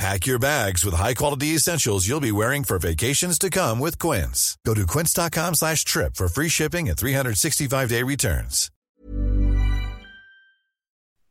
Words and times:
Pack 0.00 0.26
your 0.26 0.38
bags 0.38 0.82
with 0.82 0.96
high-quality 0.96 1.48
essentials 1.48 2.08
you'll 2.08 2.22
be 2.22 2.32
wearing 2.32 2.64
for 2.64 2.78
vacations 2.78 3.38
to 3.38 3.50
come 3.50 3.78
with 3.78 3.98
Quince. 3.98 4.56
Go 4.64 4.72
to 4.72 4.86
quince.com 4.86 5.52
slash 5.52 5.84
trip 5.84 6.14
for 6.14 6.26
free 6.26 6.48
shipping 6.48 6.88
and 6.88 6.96
365-day 6.96 8.02
returns. 8.02 8.70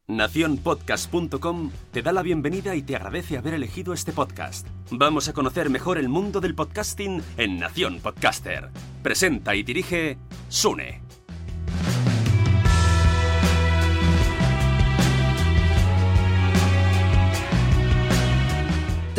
Naciónpodcast.com 0.08 1.72
te 1.92 2.04
da 2.04 2.12
la 2.12 2.22
bienvenida 2.22 2.76
y 2.76 2.84
te 2.84 2.96
agradece 2.96 3.38
haber 3.38 3.56
elegido 3.56 3.92
este 3.92 4.12
podcast. 4.12 4.68
Vamos 4.92 5.28
a 5.30 5.34
conocer 5.34 5.72
mejor 5.72 5.98
el 5.98 6.08
mundo 6.08 6.40
del 6.40 6.54
podcasting 6.54 7.24
en 7.38 7.60
Nación 7.60 8.00
Podcaster. 8.02 8.70
Presenta 9.02 9.56
y 9.56 9.64
dirige 9.64 10.20
Sune. 10.50 11.09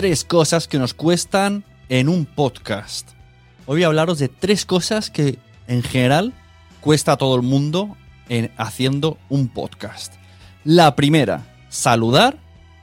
Tres 0.00 0.24
cosas 0.24 0.66
que 0.66 0.78
nos 0.78 0.94
cuestan 0.94 1.62
en 1.90 2.08
un 2.08 2.24
podcast. 2.24 3.06
Hoy 3.66 3.74
voy 3.74 3.82
a 3.82 3.88
hablaros 3.88 4.18
de 4.18 4.28
tres 4.28 4.64
cosas 4.64 5.10
que 5.10 5.38
en 5.66 5.82
general 5.82 6.32
cuesta 6.80 7.12
a 7.12 7.16
todo 7.18 7.36
el 7.36 7.42
mundo 7.42 7.98
en 8.30 8.50
haciendo 8.56 9.18
un 9.28 9.48
podcast. 9.48 10.14
La 10.64 10.96
primera, 10.96 11.54
saludar 11.68 12.38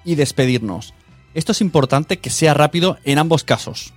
y 0.05 0.13
despedirnos. 0.13 0.93
Esto 1.33 1.53
es 1.53 1.61
importante 1.61 2.17
que 2.17 2.29
sea 2.29 2.53
rápido 2.53 2.99
en 3.03 3.17
ambos 3.17 3.43
casos. 3.43 3.95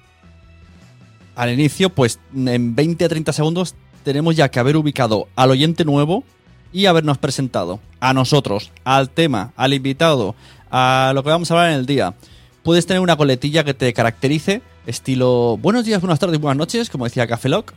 Al 1.36 1.52
inicio, 1.52 1.90
pues 1.90 2.20
en 2.34 2.74
20 2.74 3.04
a 3.04 3.08
30 3.10 3.34
segundos 3.34 3.74
tenemos 4.02 4.34
ya 4.34 4.50
que 4.50 4.60
haber 4.60 4.78
ubicado 4.78 5.28
al 5.36 5.50
oyente 5.50 5.84
nuevo 5.84 6.24
y 6.72 6.86
habernos 6.86 7.18
presentado 7.18 7.80
a 8.00 8.14
nosotros, 8.14 8.72
al 8.84 9.10
tema, 9.10 9.52
al 9.56 9.74
invitado, 9.74 10.34
a 10.70 11.12
lo 11.14 11.22
que 11.22 11.28
vamos 11.28 11.50
a 11.50 11.54
hablar 11.54 11.72
en 11.72 11.80
el 11.80 11.84
día. 11.84 12.14
Puedes 12.62 12.86
tener 12.86 13.00
una 13.00 13.16
coletilla 13.16 13.64
que 13.64 13.72
te 13.72 13.92
caracterice, 13.92 14.60
estilo 14.86 15.56
buenos 15.56 15.84
días, 15.84 16.00
buenas 16.00 16.18
tardes, 16.18 16.38
buenas 16.38 16.58
noches, 16.58 16.90
como 16.90 17.04
decía 17.04 17.26
Café 17.26 17.48
Lock, 17.48 17.72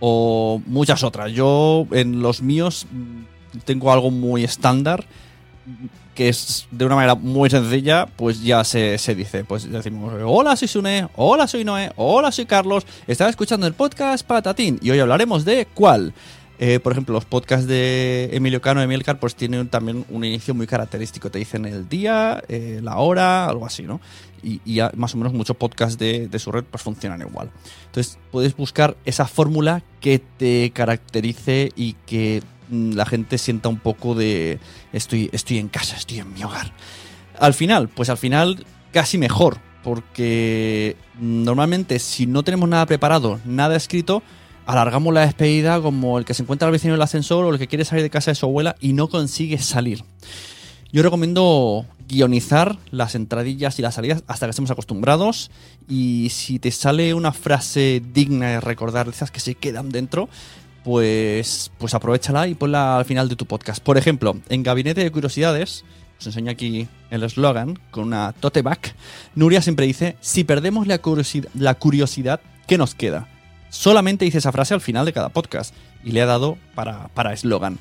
o 0.00 0.60
muchas 0.66 1.04
otras. 1.04 1.32
Yo 1.32 1.86
en 1.92 2.20
los 2.20 2.42
míos 2.42 2.86
mm, 2.90 3.58
tengo 3.64 3.92
algo 3.92 4.10
muy 4.10 4.42
estándar 4.42 5.04
que 6.14 6.28
es 6.28 6.66
de 6.70 6.84
una 6.84 6.94
manera 6.94 7.14
muy 7.14 7.50
sencilla, 7.50 8.06
pues 8.06 8.42
ya 8.42 8.64
se, 8.64 8.98
se, 8.98 9.14
dice. 9.14 9.44
Pues 9.44 9.70
decimos, 9.70 10.14
hola, 10.24 10.56
soy 10.56 10.68
Sune, 10.68 11.08
hola, 11.16 11.46
soy 11.46 11.64
Noé, 11.64 11.90
hola, 11.96 12.30
soy 12.30 12.46
Carlos, 12.46 12.86
estaba 13.06 13.30
escuchando 13.30 13.66
el 13.66 13.74
podcast 13.74 14.24
Patatín 14.26 14.78
y 14.80 14.90
hoy 14.90 15.00
hablaremos 15.00 15.44
de 15.44 15.66
cuál. 15.74 16.14
Eh, 16.58 16.78
por 16.80 16.92
ejemplo, 16.92 17.14
los 17.14 17.24
podcasts 17.24 17.66
de 17.66 18.30
Emilio 18.32 18.60
Cano 18.60 18.80
y 18.80 18.84
Emilcar 18.84 19.18
pues 19.18 19.34
tienen 19.34 19.68
también 19.68 20.04
un 20.08 20.24
inicio 20.24 20.54
muy 20.54 20.66
característico. 20.66 21.30
Te 21.30 21.38
dicen 21.38 21.64
el 21.64 21.88
día, 21.88 22.42
eh, 22.48 22.80
la 22.82 22.96
hora, 22.98 23.46
algo 23.46 23.66
así, 23.66 23.82
¿no? 23.82 24.00
Y, 24.42 24.60
más 24.94 25.14
o 25.14 25.18
menos 25.18 25.32
muchos 25.32 25.56
podcasts 25.56 25.98
de, 25.98 26.28
de, 26.28 26.38
su 26.38 26.52
red 26.52 26.64
pues 26.64 26.82
funcionan 26.82 27.20
igual. 27.22 27.50
Entonces 27.86 28.18
puedes 28.30 28.54
buscar 28.54 28.96
esa 29.06 29.26
fórmula 29.26 29.82
que 30.00 30.18
te 30.18 30.70
caracterice 30.70 31.70
y 31.74 31.94
que 32.06 32.42
la 32.70 33.06
gente 33.06 33.38
sienta 33.38 33.68
un 33.68 33.78
poco 33.78 34.14
de 34.14 34.58
estoy, 34.92 35.30
estoy 35.32 35.58
en 35.58 35.68
casa, 35.68 35.96
estoy 35.96 36.18
en 36.18 36.32
mi 36.32 36.44
hogar. 36.44 36.72
Al 37.38 37.54
final, 37.54 37.88
pues 37.88 38.10
al 38.10 38.18
final 38.18 38.64
casi 38.92 39.18
mejor, 39.18 39.58
porque 39.82 40.96
normalmente 41.18 41.98
si 41.98 42.26
no 42.26 42.42
tenemos 42.42 42.68
nada 42.68 42.86
preparado, 42.86 43.40
nada 43.44 43.76
escrito, 43.76 44.22
alargamos 44.66 45.12
la 45.12 45.22
despedida 45.22 45.80
como 45.80 46.18
el 46.18 46.24
que 46.24 46.34
se 46.34 46.42
encuentra 46.42 46.66
al 46.66 46.72
vecino 46.72 46.94
en 46.94 46.96
el 46.96 47.02
ascensor 47.02 47.44
o 47.44 47.50
el 47.50 47.58
que 47.58 47.68
quiere 47.68 47.84
salir 47.84 48.02
de 48.02 48.10
casa 48.10 48.30
de 48.30 48.34
su 48.34 48.46
abuela 48.46 48.76
y 48.80 48.92
no 48.92 49.08
consigue 49.08 49.58
salir. 49.58 50.04
Yo 50.92 51.02
recomiendo 51.02 51.86
guionizar 52.08 52.78
las 52.90 53.14
entradillas 53.14 53.78
y 53.78 53.82
las 53.82 53.94
salidas 53.94 54.22
hasta 54.26 54.46
que 54.46 54.50
estemos 54.50 54.70
acostumbrados 54.70 55.50
y 55.88 56.28
si 56.30 56.58
te 56.58 56.70
sale 56.70 57.14
una 57.14 57.32
frase 57.32 58.02
digna 58.12 58.50
de 58.50 58.60
recordar, 58.60 59.08
esas 59.08 59.30
que 59.30 59.40
se 59.40 59.54
quedan 59.54 59.90
dentro, 59.90 60.28
pues, 60.84 61.72
pues 61.78 61.94
aprovechala 61.94 62.46
y 62.46 62.54
ponla 62.54 62.98
al 62.98 63.04
final 63.04 63.28
de 63.28 63.36
tu 63.36 63.46
podcast. 63.46 63.82
Por 63.82 63.98
ejemplo, 63.98 64.36
en 64.48 64.62
Gabinete 64.62 65.02
de 65.02 65.10
Curiosidades, 65.10 65.84
os 66.18 66.26
enseño 66.26 66.52
aquí 66.52 66.86
el 67.10 67.22
eslogan 67.22 67.78
con 67.90 68.04
una 68.04 68.32
tote 68.32 68.62
Nuria 69.34 69.62
siempre 69.62 69.86
dice, 69.86 70.16
si 70.20 70.44
perdemos 70.44 70.86
la 70.86 70.98
curiosidad, 70.98 71.48
la 71.54 71.74
curiosidad, 71.74 72.40
¿qué 72.68 72.78
nos 72.78 72.94
queda? 72.94 73.33
Solamente 73.74 74.24
dice 74.24 74.38
esa 74.38 74.52
frase 74.52 74.74
al 74.74 74.80
final 74.80 75.04
de 75.04 75.12
cada 75.12 75.28
podcast 75.30 75.74
y 76.04 76.12
le 76.12 76.22
ha 76.22 76.26
dado 76.26 76.56
para 76.74 77.32
eslogan. 77.32 77.78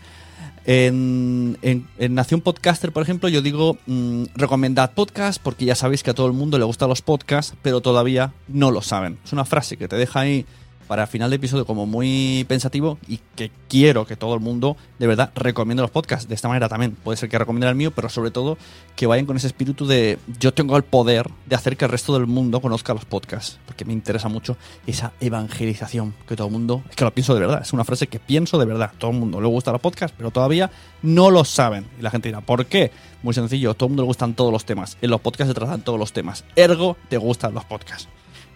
En, 0.65 1.57
en, 1.61 1.87
en, 1.97 2.15
Nación 2.15 2.39
Podcaster, 2.39 2.93
por 2.93 3.03
ejemplo, 3.03 3.27
yo 3.27 3.41
digo 3.41 3.77
mmm, 3.85 4.25
recomendad 4.35 4.93
podcast 4.93 5.41
porque 5.41 5.65
ya 5.65 5.75
sabéis 5.75 6.03
que 6.03 6.11
a 6.11 6.13
todo 6.13 6.27
el 6.27 6.33
mundo 6.33 6.57
le 6.57 6.63
gustan 6.63 6.87
los 6.87 7.01
podcasts, 7.01 7.53
pero 7.61 7.81
todavía 7.81 8.33
no 8.47 8.71
lo 8.71 8.81
saben. 8.81 9.17
Es 9.25 9.33
una 9.33 9.43
frase 9.43 9.75
que 9.75 9.89
te 9.89 9.97
deja 9.97 10.21
ahí 10.21 10.45
para 10.87 11.07
final 11.07 11.29
de 11.29 11.37
episodio 11.37 11.65
como 11.65 11.85
muy 11.85 12.45
pensativo 12.47 12.97
y 13.07 13.19
que 13.35 13.51
quiero 13.67 14.05
que 14.05 14.15
todo 14.15 14.33
el 14.33 14.39
mundo 14.39 14.77
de 14.99 15.07
verdad 15.07 15.31
recomiende 15.35 15.81
los 15.81 15.91
podcasts. 15.91 16.27
De 16.27 16.35
esta 16.35 16.47
manera 16.47 16.69
también 16.69 16.91
puede 16.91 17.17
ser 17.17 17.29
que 17.29 17.37
recomiende 17.37 17.67
el 17.67 17.75
mío, 17.75 17.91
pero 17.91 18.09
sobre 18.09 18.31
todo 18.31 18.57
que 18.95 19.07
vayan 19.07 19.25
con 19.25 19.37
ese 19.37 19.47
espíritu 19.47 19.85
de 19.85 20.19
yo 20.39 20.53
tengo 20.53 20.77
el 20.77 20.83
poder 20.83 21.29
de 21.45 21.55
hacer 21.55 21.77
que 21.77 21.85
el 21.85 21.91
resto 21.91 22.13
del 22.13 22.27
mundo 22.27 22.61
conozca 22.61 22.93
los 22.93 23.05
podcasts, 23.05 23.59
porque 23.65 23.85
me 23.85 23.93
interesa 23.93 24.29
mucho 24.29 24.57
esa 24.85 25.13
evangelización 25.19 26.13
que 26.27 26.35
todo 26.35 26.47
el 26.47 26.53
mundo, 26.53 26.83
es 26.89 26.95
que 26.95 27.03
lo 27.03 27.13
pienso 27.13 27.33
de 27.33 27.39
verdad, 27.39 27.61
es 27.61 27.73
una 27.73 27.83
frase 27.83 28.07
que 28.07 28.19
pienso 28.19 28.57
de 28.57 28.65
verdad. 28.65 28.91
Todo 28.97 29.11
el 29.11 29.17
mundo 29.17 29.41
le 29.41 29.47
gusta 29.47 29.71
los 29.71 29.81
podcasts, 29.81 30.15
pero 30.17 30.31
todavía 30.31 30.71
no 31.01 31.31
lo 31.31 31.45
saben. 31.45 31.87
Y 31.99 32.01
la 32.01 32.11
gente 32.11 32.29
dirá, 32.29 32.41
¿por 32.41 32.65
qué? 32.65 32.91
Muy 33.21 33.33
sencillo, 33.33 33.73
todo 33.73 33.87
el 33.87 33.91
mundo 33.91 34.03
le 34.03 34.07
gustan 34.07 34.33
todos 34.33 34.51
los 34.51 34.65
temas. 34.65 34.97
En 35.01 35.09
los 35.09 35.21
podcasts 35.21 35.49
se 35.49 35.55
tratan 35.55 35.81
todos 35.81 35.99
los 35.99 36.13
temas. 36.13 36.43
Ergo, 36.55 36.97
te 37.09 37.17
gustan 37.17 37.53
los 37.53 37.65
podcasts. 37.65 38.07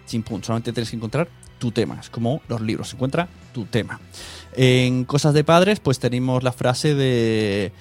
Punto, 0.08 0.48
solamente 0.48 0.72
tienes 0.72 0.90
que 0.90 0.96
encontrar 0.96 1.28
tu 1.60 1.72
tema. 1.72 1.98
Es 2.00 2.10
como 2.10 2.42
los 2.48 2.62
libros, 2.62 2.94
encuentra 2.94 3.28
tu 3.54 3.66
tema. 3.66 4.00
En 4.54 5.06
Cosas 5.06 5.34
de 5.34 5.44
Padres, 5.44 5.80
pues 5.80 6.00
tenemos 6.00 6.44
la 6.44 6.52
frase 6.52 6.96
de... 6.96 7.72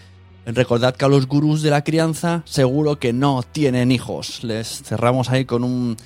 Recordad 0.46 0.94
que 0.94 1.04
a 1.04 1.08
los 1.08 1.26
gurús 1.26 1.62
de 1.62 1.70
la 1.70 1.82
crianza 1.82 2.42
seguro 2.44 3.00
que 3.00 3.12
no 3.12 3.42
tienen 3.42 3.90
hijos. 3.90 4.44
Les 4.44 4.82
cerramos 4.84 5.28
ahí 5.28 5.44
con 5.44 5.64
un, 5.64 5.96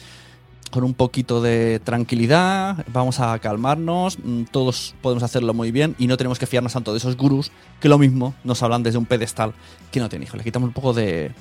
con 0.70 0.82
un 0.82 0.94
poquito 0.94 1.42
de 1.42 1.78
tranquilidad, 1.84 2.86
vamos 2.90 3.20
a 3.20 3.38
calmarnos, 3.38 4.18
mm, 4.18 4.44
todos 4.44 4.94
podemos 5.02 5.22
hacerlo 5.22 5.52
muy 5.52 5.72
bien 5.72 5.94
y 5.98 6.06
no 6.06 6.16
tenemos 6.16 6.38
que 6.38 6.46
fiarnos 6.46 6.72
tanto 6.72 6.92
de 6.92 6.98
esos 6.98 7.18
gurús 7.18 7.52
que 7.80 7.90
lo 7.90 7.98
mismo 7.98 8.34
nos 8.42 8.62
hablan 8.62 8.82
desde 8.82 8.96
un 8.96 9.04
pedestal 9.04 9.52
que 9.92 10.00
no 10.00 10.08
tienen 10.08 10.26
hijos. 10.26 10.38
Le 10.38 10.44
quitamos 10.44 10.68
un 10.68 10.74
poco 10.74 10.94
de, 10.94 11.32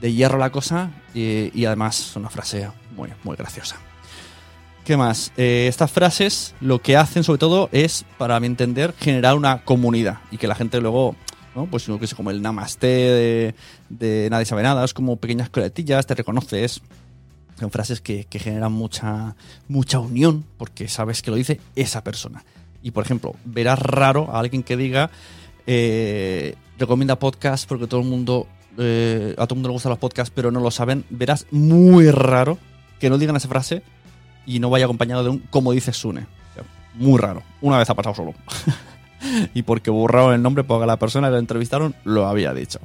de 0.00 0.12
hierro 0.14 0.36
a 0.36 0.40
la 0.40 0.50
cosa 0.50 0.90
y, 1.12 1.50
y 1.52 1.66
además 1.66 2.16
una 2.16 2.30
frase 2.30 2.70
muy, 2.96 3.10
muy 3.22 3.36
graciosa. 3.36 3.76
¿Qué 4.86 4.96
más? 4.96 5.32
Eh, 5.36 5.66
estas 5.68 5.90
frases 5.90 6.54
lo 6.60 6.80
que 6.80 6.96
hacen 6.96 7.24
sobre 7.24 7.40
todo 7.40 7.68
es, 7.72 8.04
para 8.18 8.38
mi 8.38 8.46
entender, 8.46 8.94
generar 8.96 9.34
una 9.34 9.64
comunidad 9.64 10.18
y 10.30 10.38
que 10.38 10.46
la 10.46 10.54
gente 10.54 10.80
luego, 10.80 11.16
¿no? 11.56 11.66
Pues 11.66 11.88
lo 11.88 11.98
que 11.98 12.04
es 12.04 12.14
como 12.14 12.30
el 12.30 12.40
namaste 12.40 12.86
de, 12.86 13.54
de 13.88 14.28
nadie 14.30 14.46
sabe 14.46 14.62
nada, 14.62 14.84
es 14.84 14.94
como 14.94 15.16
pequeñas 15.16 15.50
coletillas, 15.50 16.06
te 16.06 16.14
reconoces. 16.14 16.82
Son 17.58 17.72
frases 17.72 18.00
que, 18.00 18.26
que 18.26 18.38
generan 18.38 18.70
mucha, 18.70 19.34
mucha 19.66 19.98
unión 19.98 20.44
porque 20.56 20.86
sabes 20.86 21.20
que 21.20 21.32
lo 21.32 21.36
dice 21.36 21.58
esa 21.74 22.04
persona. 22.04 22.44
Y 22.80 22.92
por 22.92 23.04
ejemplo, 23.04 23.34
verás 23.44 23.80
raro 23.80 24.28
a 24.30 24.38
alguien 24.38 24.62
que 24.62 24.76
diga, 24.76 25.10
eh, 25.66 26.54
recomienda 26.78 27.18
podcast 27.18 27.68
porque 27.68 27.88
todo 27.88 28.02
el 28.02 28.06
mundo, 28.06 28.46
eh, 28.78 29.34
a 29.36 29.48
todo 29.48 29.54
el 29.54 29.56
mundo 29.56 29.70
le 29.70 29.72
gustan 29.72 29.90
los 29.90 29.98
podcasts, 29.98 30.32
pero 30.32 30.52
no 30.52 30.60
lo 30.60 30.70
saben. 30.70 31.04
Verás 31.10 31.44
muy 31.50 32.08
raro 32.12 32.56
que 33.00 33.10
no 33.10 33.18
digan 33.18 33.34
esa 33.34 33.48
frase 33.48 33.82
y 34.46 34.60
no 34.60 34.70
vaya 34.70 34.84
acompañado 34.84 35.24
de 35.24 35.30
un 35.30 35.38
como 35.50 35.72
dice 35.72 35.92
Sune. 35.92 36.26
Muy 36.94 37.18
raro. 37.18 37.42
Una 37.60 37.78
vez 37.78 37.90
ha 37.90 37.94
pasado 37.94 38.14
solo. 38.14 38.34
y 39.54 39.62
porque 39.62 39.90
borraron 39.90 40.34
el 40.34 40.42
nombre 40.42 40.64
porque 40.64 40.86
la 40.86 40.98
persona 40.98 41.28
que 41.28 41.32
lo 41.32 41.38
entrevistaron 41.38 41.94
lo 42.04 42.26
había 42.26 42.54
dicho. 42.54 42.80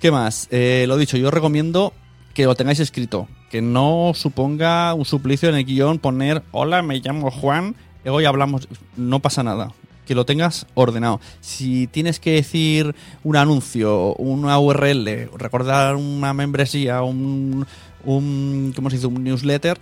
¿Qué 0.00 0.10
más? 0.10 0.48
Eh, 0.50 0.84
lo 0.88 0.96
dicho, 0.96 1.16
yo 1.16 1.30
recomiendo 1.30 1.92
que 2.34 2.44
lo 2.44 2.54
tengáis 2.54 2.80
escrito. 2.80 3.28
Que 3.50 3.62
no 3.62 4.12
suponga 4.14 4.94
un 4.94 5.04
suplicio 5.04 5.48
en 5.48 5.54
el 5.54 5.64
guion 5.64 6.00
poner 6.00 6.42
hola, 6.50 6.82
me 6.82 6.98
llamo 6.98 7.30
Juan, 7.30 7.76
hoy 8.04 8.24
hablamos. 8.24 8.68
No 8.96 9.20
pasa 9.20 9.44
nada. 9.44 9.72
Que 10.06 10.16
lo 10.16 10.26
tengas 10.26 10.66
ordenado. 10.74 11.20
Si 11.40 11.86
tienes 11.86 12.18
que 12.18 12.32
decir 12.32 12.94
un 13.22 13.36
anuncio, 13.36 14.14
una 14.16 14.58
URL, 14.58 15.30
recordar 15.38 15.94
una 15.94 16.34
membresía, 16.34 17.02
un 17.02 17.64
¿cómo 18.04 18.90
se 18.90 18.96
dice? 18.96 19.06
Un 19.06 19.24
newsletter, 19.24 19.78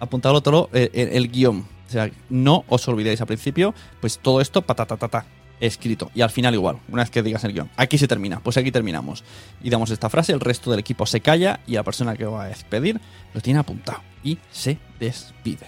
apuntadlo 0.00 0.40
todo 0.40 0.70
eh, 0.72 0.90
en 0.92 1.16
el 1.16 1.30
guion. 1.30 1.66
O 1.88 1.90
sea, 1.90 2.10
no 2.28 2.64
os 2.68 2.86
olvidéis 2.88 3.20
al 3.20 3.26
principio, 3.26 3.74
pues 4.00 4.18
todo 4.18 4.40
esto 4.40 4.62
patatatata 4.62 5.24
escrito. 5.60 6.10
Y 6.14 6.20
al 6.20 6.30
final 6.30 6.54
igual, 6.54 6.78
una 6.88 7.02
vez 7.02 7.10
que 7.10 7.22
digas 7.22 7.44
el 7.44 7.52
guion. 7.52 7.70
Aquí 7.76 7.98
se 7.98 8.08
termina, 8.08 8.40
pues 8.40 8.56
aquí 8.56 8.72
terminamos. 8.72 9.24
Y 9.62 9.70
damos 9.70 9.90
esta 9.90 10.10
frase, 10.10 10.32
el 10.32 10.40
resto 10.40 10.70
del 10.70 10.80
equipo 10.80 11.06
se 11.06 11.20
calla 11.20 11.60
y 11.66 11.72
la 11.72 11.82
persona 11.82 12.16
que 12.16 12.24
va 12.24 12.44
a 12.44 12.48
despedir 12.48 13.00
lo 13.34 13.40
tiene 13.40 13.60
apuntado. 13.60 14.00
Y 14.22 14.38
se 14.50 14.78
despide. 14.98 15.66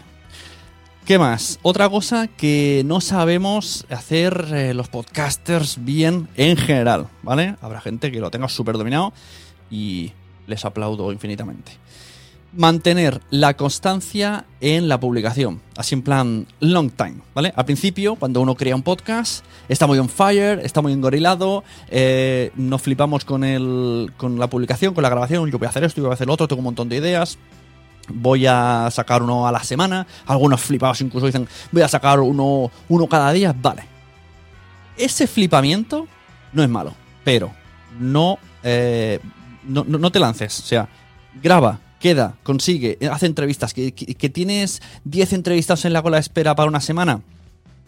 ¿Qué 1.05 1.19
más? 1.19 1.59
Otra 1.63 1.89
cosa 1.89 2.27
que 2.27 2.83
no 2.85 3.01
sabemos 3.01 3.87
hacer 3.89 4.49
eh, 4.53 4.75
los 4.75 4.89
podcasters 4.89 5.83
bien 5.83 6.29
en 6.37 6.57
general, 6.59 7.09
¿vale? 7.23 7.57
Habrá 7.63 7.81
gente 7.81 8.13
que 8.13 8.21
lo 8.21 8.31
tenga 8.31 8.49
súper 8.49 8.77
dominado 8.77 9.15
y 9.71 10.13
les 10.47 10.67
aplaudo 10.67 11.11
infinitamente 11.13 11.73
mantener 12.53 13.21
la 13.31 13.55
constancia 13.55 14.45
en 14.61 14.89
la 14.89 14.99
publicación. 14.99 15.61
Así 15.77 15.95
en 15.95 16.03
plan 16.03 16.47
long 16.61 16.91
time, 16.91 17.17
¿vale? 17.35 17.53
Al 17.55 17.65
principio, 17.65 18.17
cuando 18.17 18.41
uno 18.41 18.55
crea 18.55 18.75
un 18.75 18.83
podcast, 18.83 19.45
está 19.69 19.87
muy 19.87 19.99
on 19.99 20.09
fire, 20.09 20.61
está 20.61 20.81
muy 20.81 20.93
engorilado, 20.93 21.65
eh, 21.89 22.51
nos 22.57 22.83
flipamos 22.83 23.25
con, 23.25 23.45
el, 23.45 24.13
con 24.17 24.39
la 24.39 24.49
publicación, 24.49 24.95
con 24.95 25.03
la 25.03 25.11
grabación, 25.11 25.51
yo 25.51 25.59
voy 25.59 25.67
a 25.67 25.71
hacer 25.71 25.85
esto, 25.85 25.99
yo 25.99 26.05
voy 26.05 26.13
a 26.13 26.15
hacer 26.15 26.27
lo 26.27 26.35
otro, 26.35 26.49
tengo 26.49 26.61
un 26.61 26.65
montón 26.65 26.89
de 26.89 26.97
ideas. 26.97 27.39
Voy 28.11 28.47
a 28.47 28.89
sacar 28.91 29.23
uno 29.23 29.47
a 29.47 29.53
la 29.53 29.63
semana. 29.63 30.07
Algunos 30.27 30.63
flipados 30.63 31.03
incluso 31.03 31.27
dicen, 31.27 31.47
voy 31.71 31.83
a 31.83 31.89
sacar 31.89 32.21
uno, 32.21 32.71
uno 32.89 33.07
cada 33.07 33.31
día. 33.33 33.55
Vale. 33.61 33.83
Ese 34.97 35.27
flipamiento 35.27 36.09
no 36.55 36.63
es 36.63 36.71
malo, 36.71 36.95
pero 37.23 37.53
no, 38.01 38.39
eh, 38.63 39.21
no, 39.65 39.85
no, 39.87 39.99
no 39.99 40.11
te 40.11 40.19
lances. 40.19 40.59
O 40.59 40.63
sea, 40.63 40.89
graba, 41.43 41.79
queda, 42.01 42.37
consigue, 42.43 42.99
hace 43.11 43.27
entrevistas, 43.27 43.75
que, 43.75 43.93
que, 43.93 44.29
tienes 44.29 44.83
10 45.05 45.33
entrevistas 45.33 45.85
en 45.85 45.93
la 45.93 46.03
cola 46.03 46.17
de 46.17 46.23
espera 46.23 46.55
para 46.55 46.69
una 46.69 46.81
semana 46.81 47.23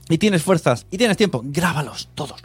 y 0.09 0.19
tienes 0.19 0.43
fuerzas 0.43 0.87
y 0.91 0.99
tienes 0.99 1.17
tiempo, 1.17 1.43
grábalos 1.45 2.09
todos, 2.15 2.43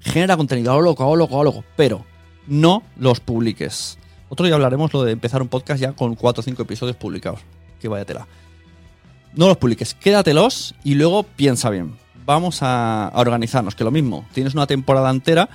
genera 0.00 0.36
contenido, 0.36 0.72
a 0.72 0.76
lo 0.76 0.82
loco, 0.82 1.04
a 1.04 1.06
lo 1.06 1.16
loco, 1.16 1.34
a 1.34 1.38
lo 1.38 1.44
loco, 1.44 1.64
pero 1.76 2.04
no 2.46 2.82
los 2.96 3.20
publiques. 3.20 3.98
Otro 4.28 4.46
día 4.46 4.54
hablaremos 4.54 4.92
lo 4.92 5.02
de 5.02 5.12
empezar 5.12 5.42
un 5.42 5.48
podcast 5.48 5.80
ya 5.80 5.92
con 5.92 6.14
4 6.14 6.40
o 6.40 6.44
5 6.44 6.62
episodios 6.62 6.96
publicados. 6.96 7.40
Que 7.80 7.88
vaya 7.88 8.04
tela. 8.04 8.28
No 9.34 9.48
los 9.48 9.56
publiques, 9.56 9.94
quédatelos 9.94 10.74
y 10.84 10.94
luego 10.94 11.22
piensa 11.22 11.70
bien. 11.70 11.96
Vamos 12.26 12.62
a, 12.62 13.08
a 13.08 13.20
organizarnos, 13.20 13.74
que 13.74 13.84
lo 13.84 13.90
mismo, 13.90 14.24
tienes 14.32 14.54
una 14.54 14.66
temporada 14.66 15.10
entera 15.10 15.48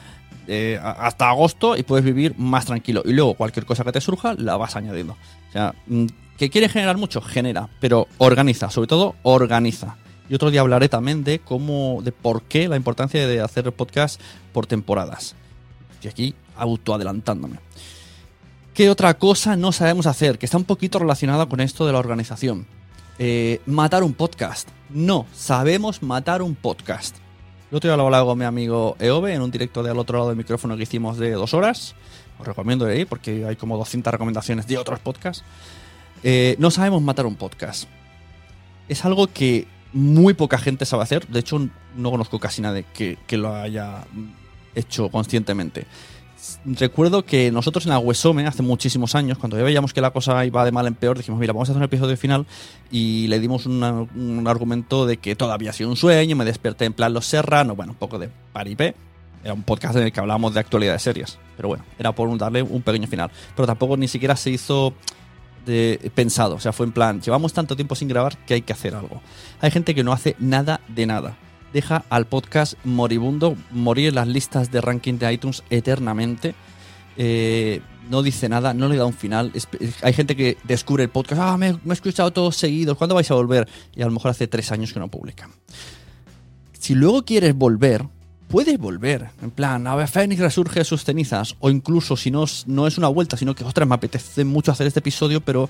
eh, 0.47 0.79
hasta 0.81 1.29
agosto 1.29 1.77
y 1.77 1.83
puedes 1.83 2.05
vivir 2.05 2.35
más 2.37 2.65
tranquilo. 2.65 3.01
Y 3.05 3.13
luego 3.13 3.33
cualquier 3.33 3.65
cosa 3.65 3.83
que 3.83 3.91
te 3.91 4.01
surja 4.01 4.33
la 4.35 4.57
vas 4.57 4.75
añadiendo. 4.75 5.13
O 5.49 5.51
sea, 5.51 5.73
mm, 5.87 6.05
que 6.37 6.49
quieres 6.49 6.71
generar 6.71 6.97
mucho, 6.97 7.21
genera, 7.21 7.69
pero 7.79 8.07
organiza, 8.17 8.69
sobre 8.69 8.87
todo 8.87 9.15
organiza. 9.23 9.97
Y 10.29 10.35
otro 10.35 10.51
día 10.51 10.61
hablaré 10.61 10.89
también 10.89 11.23
de 11.23 11.39
cómo, 11.39 12.01
de 12.03 12.11
por 12.11 12.43
qué 12.43 12.67
la 12.67 12.75
importancia 12.75 13.27
de 13.27 13.41
hacer 13.41 13.71
podcast 13.71 14.19
por 14.53 14.65
temporadas. 14.65 15.35
Y 16.01 16.07
aquí 16.07 16.35
autoadelantándome. 16.57 17.59
¿Qué 18.73 18.89
otra 18.89 19.13
cosa 19.13 19.55
no 19.55 19.71
sabemos 19.71 20.05
hacer? 20.05 20.37
Que 20.37 20.45
está 20.45 20.57
un 20.57 20.65
poquito 20.65 20.99
relacionada 20.99 21.45
con 21.45 21.61
esto 21.61 21.85
de 21.85 21.93
la 21.93 21.99
organización. 21.99 22.65
Eh, 23.19 23.61
matar 23.65 24.03
un 24.03 24.13
podcast. 24.13 24.67
No, 24.89 25.25
sabemos 25.33 26.03
matar 26.03 26.41
un 26.41 26.55
podcast. 26.55 27.15
Otro 27.75 27.89
día 27.89 27.97
lo 27.97 28.05
hablaba 28.05 28.23
con 28.23 28.39
mi 28.39 28.45
amigo 28.45 28.95
Eove 28.99 29.33
en 29.33 29.41
un 29.41 29.51
directo 29.51 29.83
de 29.83 29.91
al 29.91 29.99
otro 29.99 30.17
lado 30.17 30.29
del 30.29 30.37
micrófono 30.37 30.77
que 30.77 30.83
hicimos 30.83 31.17
de 31.17 31.31
dos 31.31 31.53
horas. 31.53 31.93
Os 32.39 32.47
recomiendo 32.47 32.89
ir 32.89 33.05
porque 33.05 33.43
hay 33.45 33.57
como 33.57 33.77
200 33.77 34.13
recomendaciones 34.13 34.65
de 34.65 34.77
otros 34.77 35.01
podcasts. 35.01 35.43
Eh, 36.23 36.55
no 36.57 36.71
sabemos 36.71 37.01
matar 37.01 37.25
un 37.25 37.35
podcast. 37.35 37.89
Es 38.87 39.03
algo 39.03 39.27
que 39.27 39.67
muy 39.91 40.33
poca 40.33 40.57
gente 40.57 40.85
sabe 40.85 41.03
hacer. 41.03 41.27
De 41.27 41.41
hecho, 41.41 41.67
no 41.97 42.11
conozco 42.11 42.39
casi 42.39 42.61
nadie 42.61 42.85
que 42.93 43.37
lo 43.37 43.53
haya 43.53 44.05
hecho 44.73 45.09
conscientemente. 45.09 45.85
Recuerdo 46.65 47.25
que 47.25 47.51
nosotros 47.51 47.85
en 47.85 47.91
la 47.91 47.99
Wesome, 47.99 48.45
hace 48.47 48.63
muchísimos 48.63 49.15
años, 49.15 49.37
cuando 49.37 49.57
ya 49.57 49.63
veíamos 49.63 49.93
que 49.93 50.01
la 50.01 50.11
cosa 50.11 50.45
iba 50.45 50.65
de 50.65 50.71
mal 50.71 50.87
en 50.87 50.95
peor, 50.95 51.17
dijimos, 51.17 51.39
mira, 51.39 51.53
vamos 51.53 51.69
a 51.69 51.71
hacer 51.71 51.79
un 51.79 51.85
episodio 51.85 52.17
final 52.17 52.45
y 52.91 53.27
le 53.27 53.39
dimos 53.39 53.65
un 53.65 54.45
argumento 54.47 55.05
de 55.05 55.17
que 55.17 55.35
todavía 55.35 55.69
ha 55.69 55.73
sido 55.73 55.89
un 55.89 55.95
sueño, 55.95 56.35
me 56.35 56.45
desperté 56.45 56.85
en 56.85 56.93
plan 56.93 57.13
Los 57.13 57.25
Serrano, 57.25 57.75
bueno, 57.75 57.93
un 57.93 57.97
poco 57.97 58.19
de 58.19 58.29
paripé. 58.53 58.95
Era 59.43 59.53
un 59.53 59.61
podcast 59.61 59.95
en 59.95 60.03
el 60.03 60.11
que 60.11 60.19
hablábamos 60.19 60.55
de 60.55 60.59
actualidad 60.59 60.93
de 60.93 60.99
series. 60.99 61.37
Pero 61.55 61.69
bueno, 61.69 61.83
era 61.99 62.11
por 62.13 62.35
darle 62.35 62.63
un 62.63 62.81
pequeño 62.81 63.07
final. 63.07 63.29
Pero 63.55 63.67
tampoco 63.67 63.95
ni 63.95 64.07
siquiera 64.07 64.35
se 64.35 64.49
hizo 64.49 64.95
de, 65.67 66.11
pensado. 66.15 66.55
O 66.55 66.59
sea, 66.59 66.73
fue 66.73 66.87
en 66.87 66.91
plan, 66.91 67.21
llevamos 67.21 67.53
tanto 67.53 67.75
tiempo 67.75 67.93
sin 67.93 68.07
grabar 68.07 68.37
que 68.45 68.55
hay 68.55 68.61
que 68.63 68.73
hacer 68.73 68.95
algo. 68.95 69.21
Hay 69.61 69.69
gente 69.69 69.93
que 69.93 70.03
no 70.03 70.13
hace 70.13 70.35
nada 70.39 70.81
de 70.87 71.05
nada 71.05 71.37
deja 71.75 72.05
al 72.09 72.25
podcast 72.25 72.75
moribundo 72.85 73.57
morir 73.69 74.07
en 74.09 74.15
las 74.15 74.29
listas 74.29 74.71
de 74.71 74.79
ranking 74.79 75.19
de 75.19 75.33
iTunes 75.33 75.61
eternamente. 75.69 76.55
Eh, 77.17 77.81
no 78.09 78.23
dice 78.23 78.47
nada, 78.47 78.73
no 78.73 78.87
le 78.87 78.95
da 78.95 79.05
un 79.05 79.13
final. 79.13 79.51
Hay 80.01 80.13
gente 80.13 80.37
que 80.37 80.57
descubre 80.63 81.03
el 81.03 81.09
podcast, 81.09 81.41
ah, 81.41 81.57
me, 81.57 81.71
he 81.71 81.93
escuchado 81.93 82.31
todos 82.31 82.55
seguidos, 82.55 82.97
¿cuándo 82.97 83.13
vais 83.13 83.29
a 83.29 83.33
volver? 83.33 83.67
Y 83.93 84.01
a 84.01 84.05
lo 84.05 84.11
mejor 84.13 84.31
hace 84.31 84.47
tres 84.47 84.71
años 84.71 84.93
que 84.93 85.01
no 85.01 85.09
publican. 85.09 85.51
Si 86.79 86.95
luego 86.95 87.25
quieres 87.25 87.53
volver, 87.53 88.05
puedes 88.47 88.77
volver. 88.77 89.31
En 89.41 89.51
plan, 89.51 89.85
a 89.85 89.95
ver, 89.95 90.07
Fénix 90.07 90.39
resurge 90.39 90.85
sus 90.85 91.03
cenizas. 91.03 91.57
O 91.59 91.69
incluso 91.69 92.15
si 92.15 92.31
no, 92.31 92.45
no 92.67 92.87
es 92.87 92.97
una 92.97 93.09
vuelta, 93.09 93.35
sino 93.35 93.53
que, 93.53 93.65
ostras, 93.65 93.85
me 93.85 93.95
apetece 93.95 94.45
mucho 94.45 94.71
hacer 94.71 94.87
este 94.87 94.99
episodio, 94.99 95.41
pero 95.41 95.69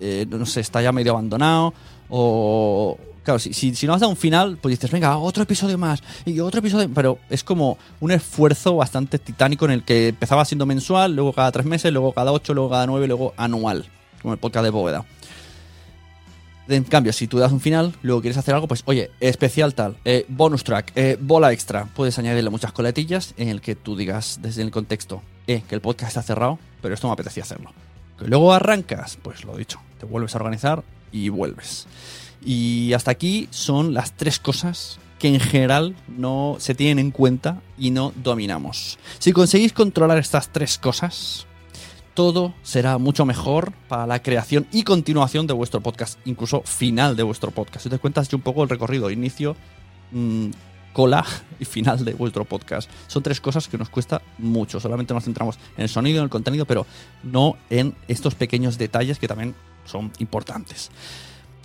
eh, 0.00 0.26
no 0.28 0.46
sé, 0.46 0.60
está 0.60 0.82
ya 0.82 0.92
medio 0.92 1.12
abandonado. 1.12 1.74
O 2.08 2.98
Claro, 3.26 3.40
si, 3.40 3.52
si, 3.52 3.86
no 3.88 3.92
has 3.92 4.00
dado 4.00 4.10
un 4.10 4.16
final, 4.16 4.56
pues 4.62 4.78
dices, 4.78 4.88
venga, 4.88 5.18
otro 5.18 5.42
episodio 5.42 5.76
más 5.76 6.00
y 6.24 6.38
otro 6.38 6.60
episodio. 6.60 6.88
Pero 6.94 7.18
es 7.28 7.42
como 7.42 7.76
un 7.98 8.12
esfuerzo 8.12 8.76
bastante 8.76 9.18
titánico 9.18 9.64
en 9.64 9.72
el 9.72 9.82
que 9.82 10.10
empezaba 10.10 10.44
siendo 10.44 10.64
mensual, 10.64 11.16
luego 11.16 11.32
cada 11.32 11.50
tres 11.50 11.66
meses, 11.66 11.92
luego 11.92 12.12
cada 12.12 12.30
ocho, 12.30 12.54
luego 12.54 12.70
cada 12.70 12.86
nueve, 12.86 13.08
luego 13.08 13.34
anual, 13.36 13.86
como 14.22 14.32
el 14.32 14.38
podcast 14.38 14.62
de 14.62 14.70
Bóveda. 14.70 15.04
En 16.68 16.84
cambio, 16.84 17.12
si 17.12 17.26
tú 17.26 17.38
das 17.38 17.50
un 17.50 17.60
final, 17.60 17.94
luego 18.02 18.20
quieres 18.20 18.36
hacer 18.36 18.54
algo, 18.54 18.68
pues 18.68 18.84
oye, 18.86 19.10
especial 19.18 19.74
tal, 19.74 19.96
eh, 20.04 20.24
bonus 20.28 20.62
track, 20.62 20.92
eh, 20.94 21.18
bola 21.20 21.52
extra. 21.52 21.86
Puedes 21.96 22.16
añadirle 22.20 22.50
muchas 22.50 22.70
coletillas 22.70 23.34
en 23.38 23.48
el 23.48 23.60
que 23.60 23.74
tú 23.74 23.96
digas 23.96 24.38
desde 24.40 24.62
el 24.62 24.70
contexto, 24.70 25.22
eh, 25.48 25.64
que 25.68 25.74
el 25.74 25.80
podcast 25.80 26.10
está 26.10 26.22
cerrado, 26.22 26.60
pero 26.80 26.94
esto 26.94 27.08
me 27.08 27.14
apetecía 27.14 27.42
hacerlo. 27.42 27.72
Que 28.20 28.28
luego 28.28 28.52
arrancas, 28.52 29.18
pues 29.20 29.42
lo 29.42 29.56
dicho, 29.56 29.80
te 29.98 30.06
vuelves 30.06 30.34
a 30.34 30.38
organizar 30.38 30.84
y 31.12 31.28
vuelves. 31.28 31.86
Y 32.44 32.92
hasta 32.92 33.10
aquí 33.10 33.48
son 33.50 33.94
las 33.94 34.12
tres 34.16 34.38
cosas 34.38 34.98
que 35.18 35.28
en 35.28 35.40
general 35.40 35.96
no 36.08 36.56
se 36.58 36.74
tienen 36.74 36.98
en 36.98 37.10
cuenta 37.10 37.60
y 37.78 37.90
no 37.90 38.12
dominamos. 38.22 38.98
Si 39.18 39.32
conseguís 39.32 39.72
controlar 39.72 40.18
estas 40.18 40.52
tres 40.52 40.78
cosas, 40.78 41.46
todo 42.14 42.54
será 42.62 42.98
mucho 42.98 43.24
mejor 43.24 43.72
para 43.88 44.06
la 44.06 44.22
creación 44.22 44.66
y 44.72 44.84
continuación 44.84 45.46
de 45.46 45.54
vuestro 45.54 45.80
podcast, 45.80 46.18
incluso 46.24 46.62
final 46.62 47.16
de 47.16 47.22
vuestro 47.22 47.50
podcast. 47.50 47.84
Si 47.84 47.90
te 47.90 47.98
cuentas 47.98 48.32
un 48.32 48.40
poco 48.42 48.62
el 48.62 48.68
recorrido, 48.68 49.10
inicio, 49.10 49.56
mmm, 50.12 50.50
cola 50.92 51.26
y 51.60 51.66
final 51.66 52.06
de 52.06 52.14
vuestro 52.14 52.46
podcast. 52.46 52.90
Son 53.06 53.22
tres 53.22 53.38
cosas 53.38 53.68
que 53.68 53.76
nos 53.76 53.90
cuesta 53.90 54.22
mucho. 54.38 54.80
Solamente 54.80 55.12
nos 55.12 55.24
centramos 55.24 55.58
en 55.76 55.82
el 55.82 55.88
sonido, 55.90 56.18
en 56.18 56.24
el 56.24 56.30
contenido, 56.30 56.64
pero 56.64 56.86
no 57.22 57.56
en 57.68 57.94
estos 58.08 58.34
pequeños 58.34 58.78
detalles 58.78 59.18
que 59.18 59.28
también 59.28 59.54
son 59.86 60.12
importantes. 60.18 60.90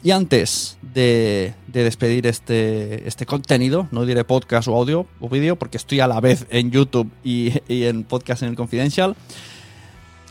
Y 0.04 0.12
antes 0.12 0.78
de, 0.82 1.54
de, 1.68 1.84
despedir 1.84 2.26
este, 2.26 3.08
este 3.08 3.28
contenido, 3.28 3.88
no 3.92 4.06
diré 4.06 4.24
podcast 4.24 4.68
o 4.68 4.76
audio 4.76 5.06
o 5.20 5.30
vídeo, 5.30 5.58
porque 5.58 5.78
estoy 5.78 6.00
a 6.00 6.08
la 6.08 6.20
vez 6.20 6.48
en 6.50 6.72
YouTube 6.72 7.12
y, 7.24 7.54
y, 7.68 7.84
en 7.84 8.04
podcast 8.04 8.42
en 8.42 8.50
el 8.50 8.56
Confidential, 8.56 9.16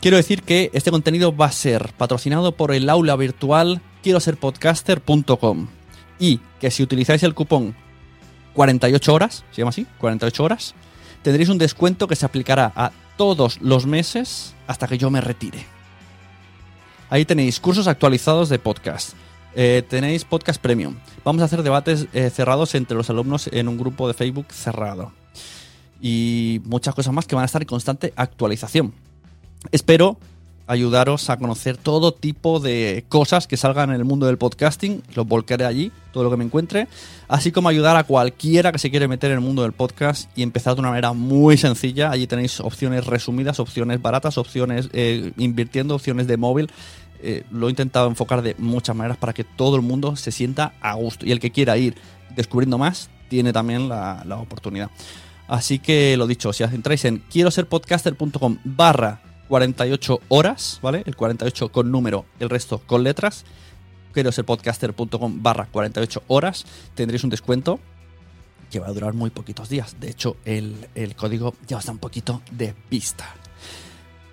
quiero 0.01 0.17
decir 0.17 0.43
que 0.43 0.71
este 0.73 0.91
contenido 0.91 1.35
va 1.35 1.45
a 1.45 1.51
ser 1.53 1.93
patrocinado 1.97 2.51
por 2.51 2.73
el 2.73 2.89
aula 2.89 3.15
virtual 3.15 3.81
quiero 4.01 4.19
ser 4.19 4.37
podcaster.com 4.37 5.67
y 6.19 6.39
que 6.59 6.71
si 6.71 6.83
utilizáis 6.83 7.23
el 7.23 7.33
cupón 7.33 7.75
48 8.53 9.13
horas, 9.13 9.45
se 9.51 9.61
llama 9.61 9.69
así, 9.69 9.87
48 9.99 10.43
horas, 10.43 10.75
tendréis 11.21 11.49
un 11.49 11.57
descuento 11.57 12.07
que 12.07 12.15
se 12.15 12.25
aplicará 12.25 12.71
a 12.75 12.91
todos 13.17 13.61
los 13.61 13.85
meses 13.85 14.55
hasta 14.67 14.87
que 14.87 14.97
yo 14.97 15.09
me 15.09 15.21
retire. 15.21 15.65
Ahí 17.11 17.25
tenéis 17.25 17.59
cursos 17.59 17.87
actualizados 17.87 18.49
de 18.49 18.57
podcast 18.57 19.13
eh, 19.53 19.83
tenéis 19.87 20.23
podcast 20.23 20.61
premium. 20.61 20.95
Vamos 21.25 21.41
a 21.41 21.45
hacer 21.45 21.61
debates 21.61 22.07
eh, 22.13 22.29
cerrados 22.29 22.73
entre 22.75 22.95
los 22.95 23.09
alumnos 23.09 23.49
en 23.51 23.67
un 23.67 23.77
grupo 23.77 24.07
de 24.07 24.13
Facebook 24.13 24.47
cerrado. 24.51 25.11
Y 26.01 26.61
muchas 26.65 26.95
cosas 26.95 27.13
más 27.13 27.27
que 27.27 27.35
van 27.35 27.43
a 27.43 27.45
estar 27.45 27.61
en 27.61 27.67
constante 27.67 28.13
actualización. 28.15 28.93
Espero 29.71 30.17
ayudaros 30.67 31.29
a 31.29 31.37
conocer 31.37 31.75
todo 31.75 32.13
tipo 32.13 32.61
de 32.61 33.03
cosas 33.09 33.45
que 33.45 33.57
salgan 33.57 33.89
en 33.89 33.97
el 33.97 34.05
mundo 34.05 34.25
del 34.25 34.37
podcasting. 34.37 35.03
Los 35.15 35.27
volcaré 35.27 35.65
allí, 35.65 35.91
todo 36.13 36.23
lo 36.23 36.31
que 36.31 36.37
me 36.37 36.45
encuentre. 36.45 36.87
Así 37.27 37.51
como 37.51 37.67
ayudar 37.67 37.97
a 37.97 38.05
cualquiera 38.05 38.71
que 38.71 38.79
se 38.79 38.89
quiere 38.89 39.09
meter 39.09 39.31
en 39.31 39.37
el 39.39 39.43
mundo 39.43 39.63
del 39.63 39.73
podcast 39.73 40.29
y 40.35 40.43
empezar 40.43 40.75
de 40.75 40.79
una 40.79 40.89
manera 40.89 41.11
muy 41.11 41.57
sencilla. 41.57 42.09
Allí 42.09 42.25
tenéis 42.25 42.61
opciones 42.61 43.05
resumidas, 43.05 43.59
opciones 43.59 44.01
baratas, 44.01 44.37
opciones 44.37 44.89
eh, 44.93 45.33
invirtiendo, 45.37 45.95
opciones 45.95 46.25
de 46.27 46.37
móvil 46.37 46.71
eh, 47.23 47.43
lo 47.51 47.67
he 47.67 47.69
intentado 47.69 48.07
enfocar 48.07 48.41
de 48.41 48.55
muchas 48.57 48.95
maneras 48.95 49.17
para 49.17 49.33
que 49.33 49.43
todo 49.43 49.75
el 49.75 49.81
mundo 49.81 50.15
se 50.15 50.31
sienta 50.31 50.73
a 50.81 50.93
gusto. 50.95 51.25
Y 51.25 51.31
el 51.31 51.39
que 51.39 51.51
quiera 51.51 51.77
ir 51.77 51.95
descubriendo 52.35 52.77
más, 52.77 53.09
tiene 53.29 53.53
también 53.53 53.89
la, 53.89 54.23
la 54.25 54.37
oportunidad. 54.37 54.89
Así 55.47 55.79
que 55.79 56.15
lo 56.17 56.27
dicho, 56.27 56.53
si 56.53 56.63
entráis 56.63 57.05
en 57.05 57.19
quiero 57.29 57.51
ser 57.51 57.67
podcaster.com 57.67 58.57
barra 58.63 59.21
48 59.49 60.21
horas, 60.29 60.79
¿vale? 60.81 61.03
El 61.05 61.15
48 61.15 61.69
con 61.73 61.91
número, 61.91 62.25
el 62.39 62.49
resto 62.49 62.79
con 62.79 63.03
letras. 63.03 63.43
Quiero 64.13 64.31
ser 64.31 64.45
podcaster.com 64.45 65.43
barra 65.43 65.65
48 65.65 66.23
horas. 66.27 66.65
Tendréis 66.95 67.23
un 67.23 67.29
descuento 67.29 67.79
que 68.71 68.79
va 68.79 68.87
a 68.87 68.93
durar 68.93 69.13
muy 69.13 69.29
poquitos 69.29 69.67
días. 69.67 69.97
De 69.99 70.09
hecho, 70.09 70.37
el, 70.45 70.87
el 70.95 71.15
código 71.15 71.53
ya 71.67 71.79
está 71.79 71.91
un 71.91 71.97
poquito 71.97 72.41
de 72.51 72.73
pista 72.89 73.35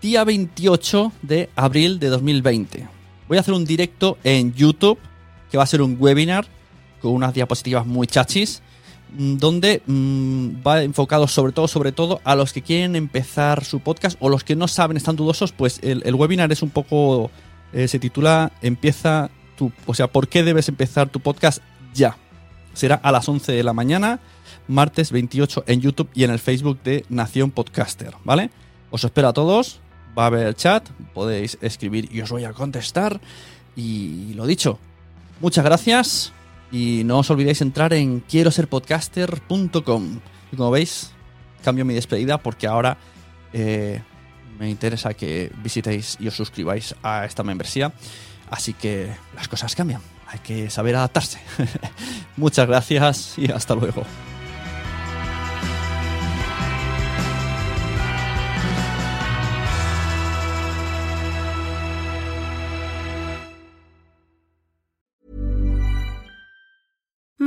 día 0.01 0.25
28 0.25 1.13
de 1.23 1.51
abril 1.57 1.99
de 1.99 2.09
2020. 2.09 2.89
Voy 3.27 3.37
a 3.37 3.41
hacer 3.41 3.55
un 3.55 3.65
directo 3.65 4.19
en 4.25 4.55
YouTube, 4.55 4.99
que 5.51 5.57
va 5.57 5.65
a 5.65 5.67
ser 5.67 5.83
un 5.83 5.97
webinar 5.99 6.47
con 7.01 7.13
unas 7.13 7.35
diapositivas 7.35 7.87
muy 7.87 8.07
chachis, 8.07 8.63
mm, 9.17 9.37
donde 9.37 9.83
mmm, 9.87 10.67
va 10.67 10.83
enfocado 10.83 11.27
sobre 11.27 11.53
todo, 11.53 11.69
sobre 11.69 11.93
todo 11.93 12.21
a 12.25 12.37
los 12.37 12.53
que 12.53 12.63
quieren 12.63 12.97
empezar 12.97 13.65
su 13.65 13.81
podcast 13.81 14.17
o 14.21 14.29
los 14.29 14.45
que 14.45 14.57
no 14.57 14.69
saben, 14.69 14.97
están 14.97 15.17
dudosos, 15.17 15.53
pues 15.53 15.81
el, 15.83 16.03
el 16.05 16.15
webinar 16.15 16.53
es 16.53 16.63
un 16.63 16.71
poco, 16.71 17.31
eh, 17.73 17.89
se 17.89 17.99
titula 17.99 18.53
Empieza 18.63 19.31
tu, 19.57 19.73
o 19.87 19.95
sea, 19.95 20.07
¿por 20.07 20.29
qué 20.29 20.43
debes 20.43 20.69
empezar 20.69 21.09
tu 21.09 21.21
podcast 21.21 21.63
ya? 21.93 22.17
Será 22.73 22.95
a 22.97 23.11
las 23.11 23.29
11 23.29 23.53
de 23.53 23.63
la 23.65 23.73
mañana, 23.73 24.21
martes 24.69 25.11
28 25.11 25.65
en 25.67 25.81
YouTube 25.81 26.11
y 26.15 26.23
en 26.23 26.31
el 26.31 26.39
Facebook 26.39 26.79
de 26.85 27.05
Nación 27.09 27.51
Podcaster, 27.51 28.15
¿vale? 28.25 28.51
Os 28.91 29.03
espero 29.05 29.29
a 29.29 29.33
todos, 29.33 29.81
va 30.19 30.25
a 30.25 30.27
haber 30.27 30.55
chat, 30.55 30.89
podéis 31.15 31.59
escribir 31.61 32.09
y 32.13 32.21
os 32.21 32.31
voy 32.31 32.45
a 32.45 32.53
contestar. 32.53 33.21
Y 33.77 34.35
lo 34.35 34.47
dicho, 34.47 34.79
muchas 35.41 35.65
gracias 35.65 36.33
y 36.73 37.03
no 37.05 37.19
os 37.19 37.31
olvidéis 37.31 37.61
entrar 37.63 37.93
en 37.93 38.21
quiero 38.21 38.51
ser 38.51 38.69
podcaster.com. 38.69 40.21
Y 40.51 40.57
como 40.57 40.71
veis, 40.71 41.13
cambio 41.63 41.85
mi 41.85 41.95
despedida 41.95 42.39
porque 42.39 42.67
ahora 42.67 42.99
eh, 43.53 44.03
me 44.59 44.69
interesa 44.69 45.15
que 45.15 45.53
visitéis 45.63 46.17
y 46.19 46.27
os 46.27 46.35
suscribáis 46.35 46.97
a 47.03 47.25
esta 47.25 47.45
membresía. 47.45 47.93
Así 48.51 48.73
que 48.73 49.11
las 49.37 49.47
cosas 49.47 49.77
cambian, 49.77 50.01
hay 50.27 50.41
que 50.41 50.71
saber 50.71 50.97
adaptarse. 50.97 51.39
muchas 52.37 52.67
gracias 52.67 53.35
y 53.37 53.53
hasta 53.53 53.75
luego. 53.75 54.05